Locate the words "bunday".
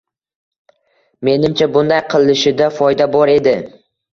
1.75-2.03